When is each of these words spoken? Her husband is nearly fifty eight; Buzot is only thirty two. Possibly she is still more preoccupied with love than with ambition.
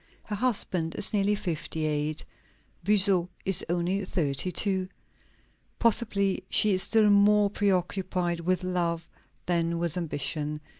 Her 0.23 0.35
husband 0.35 0.95
is 0.95 1.13
nearly 1.13 1.35
fifty 1.35 1.85
eight; 1.85 2.25
Buzot 2.83 3.29
is 3.45 3.63
only 3.69 4.03
thirty 4.03 4.51
two. 4.51 4.87
Possibly 5.77 6.43
she 6.49 6.73
is 6.73 6.81
still 6.81 7.11
more 7.11 7.51
preoccupied 7.51 8.39
with 8.39 8.63
love 8.63 9.07
than 9.45 9.77
with 9.77 9.97
ambition. 9.97 10.59